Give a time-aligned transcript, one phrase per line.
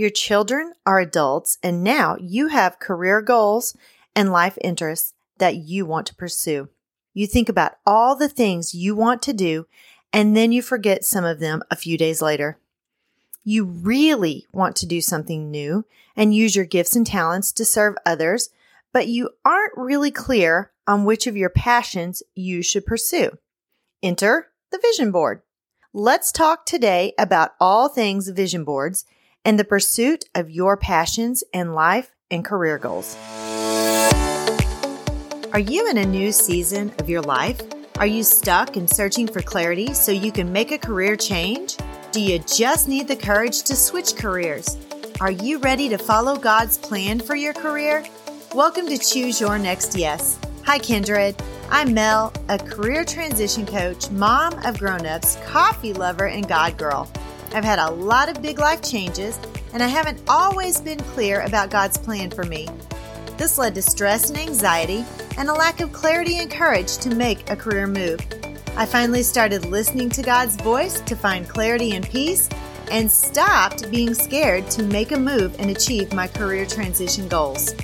[0.00, 3.76] Your children are adults, and now you have career goals
[4.16, 6.70] and life interests that you want to pursue.
[7.12, 9.66] You think about all the things you want to do,
[10.10, 12.56] and then you forget some of them a few days later.
[13.44, 15.84] You really want to do something new
[16.16, 18.48] and use your gifts and talents to serve others,
[18.94, 23.36] but you aren't really clear on which of your passions you should pursue.
[24.02, 25.42] Enter the vision board.
[25.92, 29.04] Let's talk today about all things vision boards
[29.44, 33.16] and the pursuit of your passions and life and career goals.
[35.52, 37.60] Are you in a new season of your life?
[37.98, 41.76] Are you stuck and searching for clarity so you can make a career change?
[42.12, 44.76] Do you just need the courage to switch careers?
[45.20, 48.04] Are you ready to follow God's plan for your career?
[48.54, 50.38] Welcome to Choose Your Next Yes.
[50.64, 51.34] Hi, Kindred.
[51.70, 57.10] I'm Mel, a career transition coach, mom of grown-ups, coffee lover, and God girl.
[57.52, 59.38] I've had a lot of big life changes,
[59.72, 62.68] and I haven't always been clear about God's plan for me.
[63.36, 65.04] This led to stress and anxiety
[65.36, 68.20] and a lack of clarity and courage to make a career move.
[68.76, 72.48] I finally started listening to God's voice to find clarity and peace
[72.90, 77.74] and stopped being scared to make a move and achieve my career transition goals.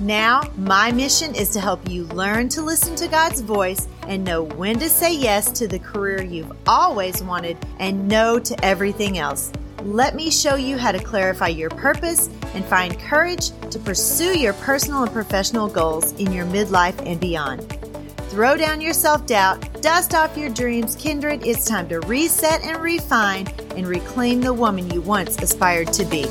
[0.00, 4.42] Now, my mission is to help you learn to listen to God's voice and know
[4.42, 9.52] when to say yes to the career you've always wanted and no to everything else.
[9.82, 14.54] Let me show you how to clarify your purpose and find courage to pursue your
[14.54, 17.62] personal and professional goals in your midlife and beyond.
[18.30, 21.46] Throw down your self doubt, dust off your dreams, kindred.
[21.46, 26.26] It's time to reset and refine and reclaim the woman you once aspired to be.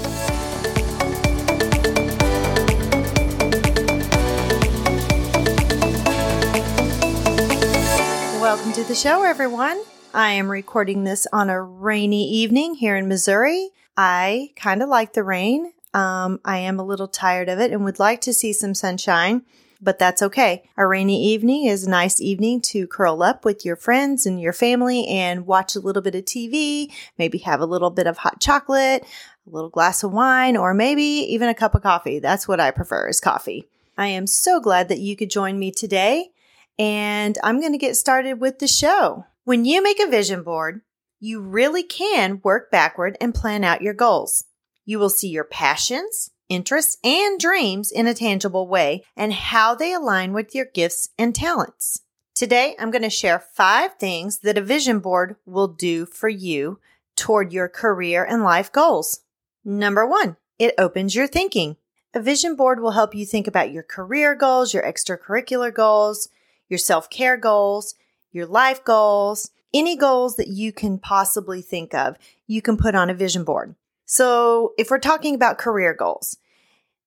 [8.76, 9.82] To the show, everyone.
[10.14, 13.70] I am recording this on a rainy evening here in Missouri.
[13.96, 15.72] I kind of like the rain.
[15.94, 19.44] Um, I am a little tired of it and would like to see some sunshine,
[19.82, 20.70] but that's okay.
[20.76, 24.52] A rainy evening is a nice evening to curl up with your friends and your
[24.52, 28.42] family and watch a little bit of TV, maybe have a little bit of hot
[28.42, 29.06] chocolate,
[29.48, 32.20] a little glass of wine, or maybe even a cup of coffee.
[32.20, 33.70] That's what I prefer is coffee.
[33.98, 36.32] I am so glad that you could join me today
[36.78, 39.26] and I'm going to get started with the show.
[39.44, 40.82] When you make a vision board,
[41.20, 44.46] you really can work backward and plan out your goals.
[44.86, 49.94] You will see your passions, interests, and dreams in a tangible way and how they
[49.94, 52.02] align with your gifts and talents.
[52.36, 56.80] Today, I'm going to share five things that a vision board will do for you
[57.16, 59.22] toward your career and life goals.
[59.64, 61.78] Number one, it opens your thinking.
[62.14, 66.30] A vision board will help you think about your career goals, your extracurricular goals,
[66.70, 67.96] your self care goals,
[68.32, 72.18] your life goals, any goals that you can possibly think of,
[72.48, 73.76] you can put on a vision board.
[74.06, 76.38] So if we're talking about career goals,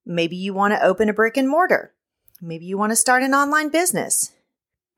[0.04, 1.92] maybe you want to open a brick and mortar.
[2.40, 4.32] Maybe you want to start an online business.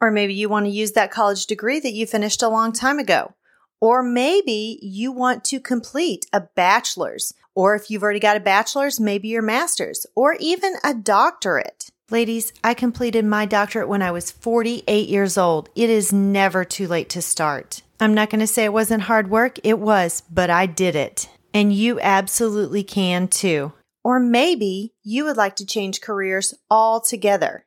[0.00, 2.98] Or maybe you want to use that college degree that you finished a long time
[2.98, 3.34] ago.
[3.80, 7.34] Or maybe you want to complete a bachelor's.
[7.54, 11.90] Or if you've already got a bachelor's, maybe your master's or even a doctorate.
[12.12, 15.68] Ladies, I completed my doctorate when I was 48 years old.
[15.76, 17.82] It is never too late to start.
[18.00, 19.60] I'm not going to say it wasn't hard work.
[19.62, 21.28] It was, but I did it.
[21.54, 23.74] And you absolutely can too.
[24.02, 27.64] Or maybe you would like to change careers altogether.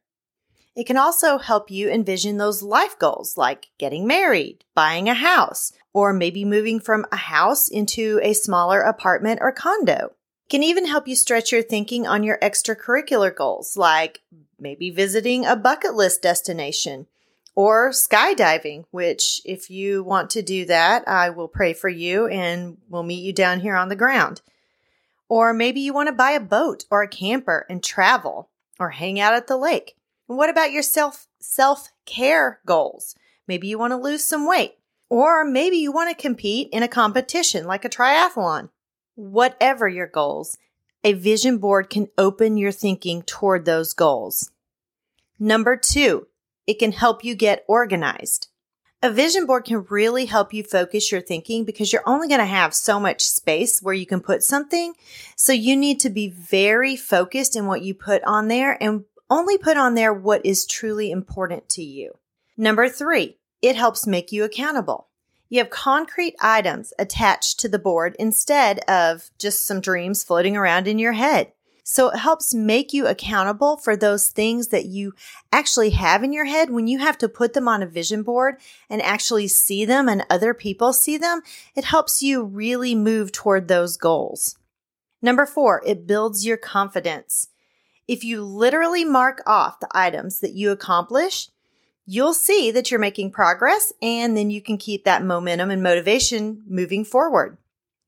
[0.75, 5.71] It can also help you envision those life goals like getting married, buying a house,
[5.93, 10.11] or maybe moving from a house into a smaller apartment or condo
[10.49, 14.21] can even help you stretch your thinking on your extracurricular goals, like
[14.59, 17.07] maybe visiting a bucket list destination
[17.55, 22.77] or skydiving, which if you want to do that, I will pray for you and
[22.89, 24.41] we'll meet you down here on the ground.
[25.29, 28.49] Or maybe you want to buy a boat or a camper and travel
[28.79, 29.95] or hang out at the lake.
[30.27, 33.15] And what about your self self care goals?
[33.47, 34.75] Maybe you want to lose some weight
[35.09, 38.69] or maybe you want to compete in a competition like a triathlon.
[39.15, 40.57] Whatever your goals,
[41.03, 44.51] a vision board can open your thinking toward those goals.
[45.37, 46.27] Number two,
[46.65, 48.47] it can help you get organized.
[49.03, 52.45] A vision board can really help you focus your thinking because you're only going to
[52.45, 54.93] have so much space where you can put something.
[55.35, 59.57] So you need to be very focused in what you put on there and only
[59.57, 62.17] put on there what is truly important to you.
[62.55, 65.09] Number three, it helps make you accountable.
[65.53, 70.87] You have concrete items attached to the board instead of just some dreams floating around
[70.87, 71.51] in your head.
[71.83, 75.13] So it helps make you accountable for those things that you
[75.51, 78.55] actually have in your head when you have to put them on a vision board
[78.89, 81.43] and actually see them and other people see them.
[81.75, 84.57] It helps you really move toward those goals.
[85.21, 87.49] Number four, it builds your confidence.
[88.07, 91.49] If you literally mark off the items that you accomplish,
[92.05, 96.63] you'll see that you're making progress and then you can keep that momentum and motivation
[96.67, 97.57] moving forward.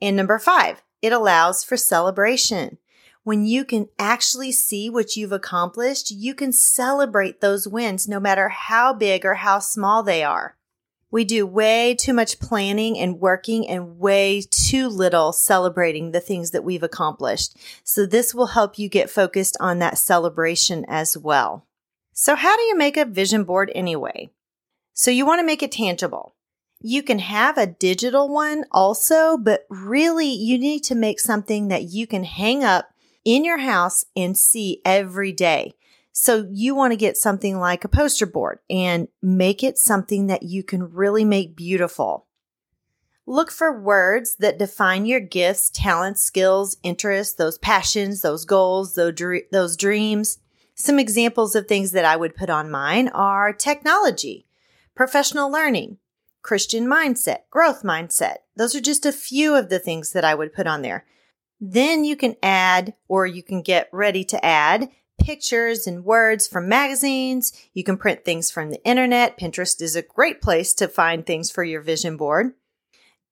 [0.01, 2.77] And number five, it allows for celebration.
[3.23, 8.49] When you can actually see what you've accomplished, you can celebrate those wins no matter
[8.49, 10.55] how big or how small they are.
[11.09, 16.51] We do way too much planning and working and way too little celebrating the things
[16.51, 17.55] that we've accomplished.
[17.83, 21.65] So this will help you get focused on that celebration as well.
[22.17, 24.29] So how do you make a vision board anyway?
[24.93, 26.33] So you want to make it tangible.
[26.79, 31.83] You can have a digital one also, but really you need to make something that
[31.83, 32.89] you can hang up
[33.25, 35.73] in your house and see every day.
[36.13, 40.43] So you want to get something like a poster board and make it something that
[40.43, 42.27] you can really make beautiful.
[43.25, 49.75] Look for words that define your gifts, talents, skills, interests, those passions, those goals, those,
[49.75, 50.37] dreams.
[50.75, 54.45] Some examples of things that I would put on mine are technology,
[54.93, 55.99] professional learning,
[56.41, 58.39] Christian mindset, growth mindset.
[58.57, 61.05] Those are just a few of the things that I would put on there.
[61.61, 66.67] Then you can add or you can get ready to add pictures and words from
[66.67, 67.53] magazines.
[67.73, 69.39] You can print things from the internet.
[69.39, 72.51] Pinterest is a great place to find things for your vision board.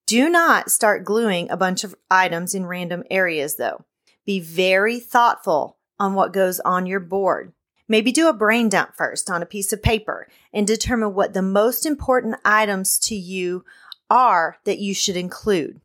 [0.05, 3.83] Do not start gluing a bunch of items in random areas though.
[4.25, 7.53] Be very thoughtful on what goes on your board.
[7.87, 11.41] Maybe do a brain dump first on a piece of paper and determine what the
[11.41, 13.63] most important items to you
[14.09, 15.79] are that you should include.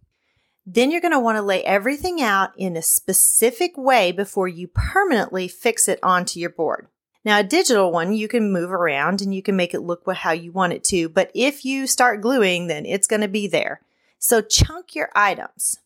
[0.67, 4.69] Then you're going to want to lay everything out in a specific way before you
[4.69, 6.89] permanently fix it onto your board.
[7.25, 10.33] Now, a digital one, you can move around and you can make it look how
[10.33, 11.09] you want it to.
[11.09, 13.81] But if you start gluing, then it's going to be there.
[14.19, 15.79] So chunk your items.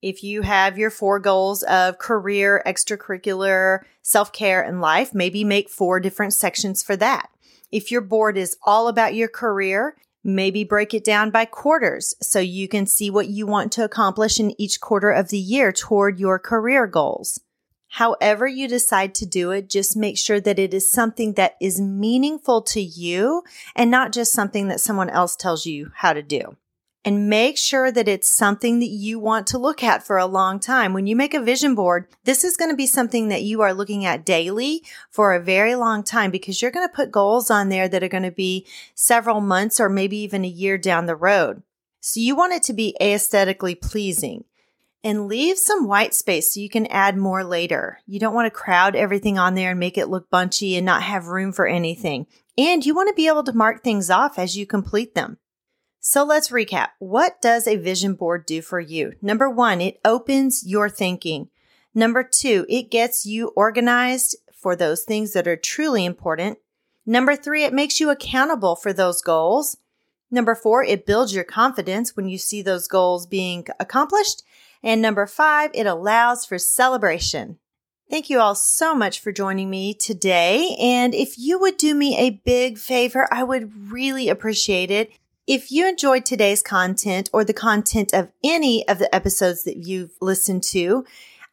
[0.00, 5.68] If you have your four goals of career, extracurricular, self care, and life, maybe make
[5.68, 7.30] four different sections for that.
[7.70, 12.40] If your board is all about your career, Maybe break it down by quarters so
[12.40, 16.18] you can see what you want to accomplish in each quarter of the year toward
[16.18, 17.40] your career goals.
[17.92, 21.80] However you decide to do it, just make sure that it is something that is
[21.80, 23.42] meaningful to you
[23.74, 26.56] and not just something that someone else tells you how to do
[27.04, 30.58] and make sure that it's something that you want to look at for a long
[30.58, 30.92] time.
[30.92, 33.72] When you make a vision board, this is going to be something that you are
[33.72, 37.68] looking at daily for a very long time because you're going to put goals on
[37.68, 41.16] there that are going to be several months or maybe even a year down the
[41.16, 41.62] road.
[42.00, 44.44] So you want it to be aesthetically pleasing
[45.04, 48.00] and leave some white space so you can add more later.
[48.06, 51.02] You don't want to crowd everything on there and make it look bunchy and not
[51.02, 52.26] have room for anything.
[52.56, 55.38] And you want to be able to mark things off as you complete them.
[56.00, 56.88] So let's recap.
[56.98, 59.14] What does a vision board do for you?
[59.20, 61.48] Number one, it opens your thinking.
[61.94, 66.58] Number two, it gets you organized for those things that are truly important.
[67.04, 69.76] Number three, it makes you accountable for those goals.
[70.30, 74.42] Number four, it builds your confidence when you see those goals being accomplished.
[74.82, 77.58] And number five, it allows for celebration.
[78.10, 80.76] Thank you all so much for joining me today.
[80.80, 85.10] And if you would do me a big favor, I would really appreciate it
[85.48, 90.12] if you enjoyed today's content or the content of any of the episodes that you've
[90.20, 91.06] listened to,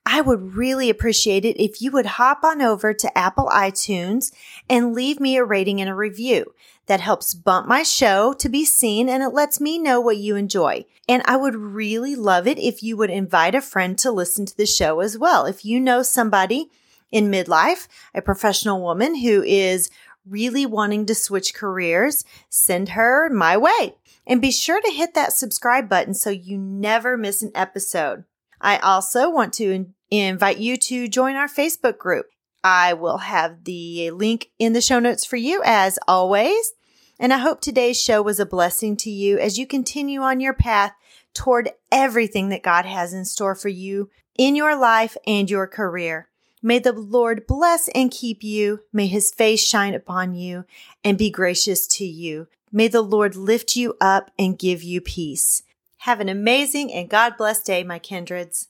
[0.06, 4.34] I would really appreciate it if you would hop on over to Apple iTunes
[4.70, 6.54] and leave me a rating and a review.
[6.88, 10.36] That helps bump my show to be seen and it lets me know what you
[10.36, 10.86] enjoy.
[11.08, 14.58] And I would really love it if you would invite a friend to listen to
[14.58, 15.46] the show as well.
[15.46, 16.70] If you know somebody
[17.12, 19.90] in midlife, a professional woman who is
[20.28, 23.96] really wanting to switch careers, send her my way.
[24.28, 28.24] And be sure to hit that subscribe button so you never miss an episode.
[28.60, 32.26] I also want to invite you to join our Facebook group.
[32.64, 36.74] I will have the link in the show notes for you as always.
[37.20, 40.54] And I hope today's show was a blessing to you as you continue on your
[40.54, 40.94] path
[41.34, 46.30] toward everything that God has in store for you in your life and your career.
[46.66, 48.80] May the Lord bless and keep you.
[48.92, 50.66] May his face shine upon you
[51.04, 52.48] and be gracious to you.
[52.72, 55.62] May the Lord lift you up and give you peace.
[55.98, 58.70] Have an amazing and God bless day, my kindreds.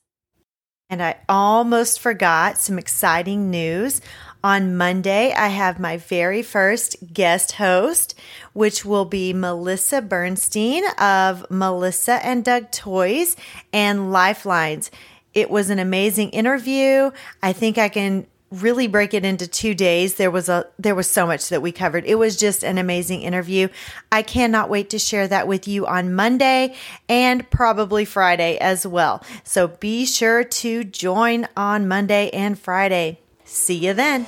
[0.89, 4.01] And I almost forgot some exciting news.
[4.43, 8.13] On Monday, I have my very first guest host,
[8.51, 13.37] which will be Melissa Bernstein of Melissa and Doug Toys
[13.71, 14.91] and Lifelines.
[15.35, 17.11] It was an amazing interview.
[17.43, 20.15] I think I can really break it into two days.
[20.15, 22.05] There was a there was so much that we covered.
[22.05, 23.67] It was just an amazing interview.
[24.11, 26.75] I cannot wait to share that with you on Monday
[27.09, 29.23] and probably Friday as well.
[29.43, 33.19] So be sure to join on Monday and Friday.
[33.43, 34.25] See you then.